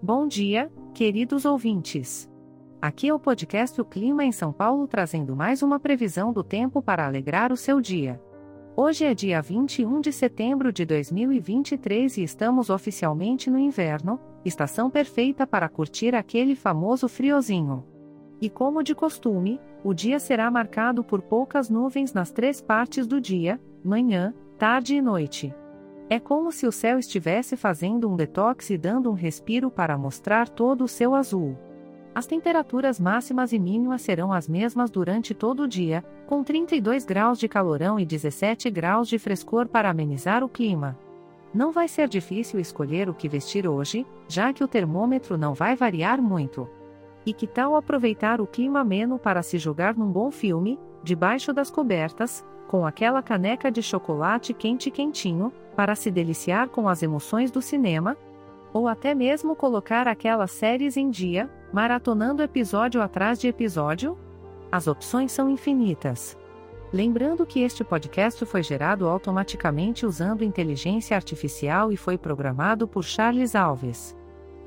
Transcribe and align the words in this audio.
Bom 0.00 0.28
dia, 0.28 0.70
queridos 0.94 1.44
ouvintes. 1.44 2.30
Aqui 2.80 3.08
é 3.08 3.14
o 3.14 3.18
podcast 3.18 3.80
O 3.80 3.84
Clima 3.84 4.24
em 4.24 4.30
São 4.30 4.52
Paulo 4.52 4.86
trazendo 4.86 5.34
mais 5.34 5.60
uma 5.60 5.80
previsão 5.80 6.32
do 6.32 6.44
tempo 6.44 6.80
para 6.80 7.04
alegrar 7.04 7.52
o 7.52 7.56
seu 7.56 7.80
dia. 7.80 8.22
Hoje 8.76 9.04
é 9.04 9.12
dia 9.12 9.42
21 9.42 10.00
de 10.00 10.12
setembro 10.12 10.72
de 10.72 10.86
2023 10.86 12.16
e 12.16 12.22
estamos 12.22 12.70
oficialmente 12.70 13.50
no 13.50 13.58
inverno, 13.58 14.20
estação 14.44 14.88
perfeita 14.88 15.44
para 15.44 15.68
curtir 15.68 16.14
aquele 16.14 16.54
famoso 16.54 17.08
friozinho. 17.08 17.84
E 18.40 18.48
como 18.48 18.84
de 18.84 18.94
costume, 18.94 19.60
o 19.82 19.92
dia 19.92 20.20
será 20.20 20.48
marcado 20.48 21.02
por 21.02 21.20
poucas 21.22 21.68
nuvens 21.68 22.12
nas 22.12 22.30
três 22.30 22.60
partes 22.60 23.04
do 23.04 23.20
dia, 23.20 23.60
manhã, 23.84 24.32
tarde 24.56 24.94
e 24.94 25.02
noite. 25.02 25.52
É 26.10 26.18
como 26.18 26.50
se 26.50 26.66
o 26.66 26.72
céu 26.72 26.98
estivesse 26.98 27.54
fazendo 27.54 28.08
um 28.08 28.16
detox 28.16 28.70
e 28.70 28.78
dando 28.78 29.10
um 29.10 29.14
respiro 29.14 29.70
para 29.70 29.98
mostrar 29.98 30.48
todo 30.48 30.84
o 30.84 30.88
seu 30.88 31.14
azul. 31.14 31.56
As 32.14 32.26
temperaturas 32.26 32.98
máximas 32.98 33.52
e 33.52 33.58
mínimas 33.58 34.00
serão 34.02 34.32
as 34.32 34.48
mesmas 34.48 34.90
durante 34.90 35.34
todo 35.34 35.64
o 35.64 35.68
dia, 35.68 36.02
com 36.26 36.42
32 36.42 37.04
graus 37.04 37.38
de 37.38 37.46
calorão 37.46 38.00
e 38.00 38.06
17 38.06 38.70
graus 38.70 39.06
de 39.06 39.18
frescor 39.18 39.68
para 39.68 39.90
amenizar 39.90 40.42
o 40.42 40.48
clima. 40.48 40.98
Não 41.52 41.72
vai 41.72 41.86
ser 41.86 42.08
difícil 42.08 42.58
escolher 42.58 43.08
o 43.10 43.14
que 43.14 43.28
vestir 43.28 43.68
hoje, 43.68 44.06
já 44.26 44.52
que 44.52 44.64
o 44.64 44.68
termômetro 44.68 45.36
não 45.36 45.52
vai 45.52 45.76
variar 45.76 46.20
muito. 46.20 46.68
E 47.24 47.34
que 47.34 47.46
tal 47.46 47.76
aproveitar 47.76 48.40
o 48.40 48.46
clima 48.46 48.80
ameno 48.80 49.18
para 49.18 49.42
se 49.42 49.58
jogar 49.58 49.94
num 49.94 50.10
bom 50.10 50.30
filme, 50.30 50.78
debaixo 51.04 51.52
das 51.52 51.70
cobertas, 51.70 52.44
com 52.66 52.86
aquela 52.86 53.22
caneca 53.22 53.70
de 53.70 53.82
chocolate 53.82 54.52
quente 54.52 54.90
quentinho, 54.90 55.52
para 55.78 55.94
se 55.94 56.10
deliciar 56.10 56.70
com 56.70 56.88
as 56.88 57.04
emoções 57.04 57.52
do 57.52 57.62
cinema, 57.62 58.16
ou 58.72 58.88
até 58.88 59.14
mesmo 59.14 59.54
colocar 59.54 60.08
aquelas 60.08 60.50
séries 60.50 60.96
em 60.96 61.08
dia, 61.08 61.48
maratonando 61.72 62.42
episódio 62.42 63.00
atrás 63.00 63.38
de 63.38 63.46
episódio? 63.46 64.18
As 64.72 64.88
opções 64.88 65.30
são 65.30 65.48
infinitas. 65.48 66.36
Lembrando 66.92 67.46
que 67.46 67.60
este 67.60 67.84
podcast 67.84 68.44
foi 68.44 68.60
gerado 68.60 69.06
automaticamente 69.06 70.04
usando 70.04 70.42
inteligência 70.42 71.16
artificial 71.16 71.92
e 71.92 71.96
foi 71.96 72.18
programado 72.18 72.88
por 72.88 73.04
Charles 73.04 73.54
Alves. 73.54 74.16